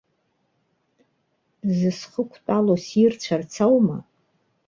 Дзысхықәтәалоу 1.69 2.77
сирцәарц 2.85 3.53
аума? 3.65 3.97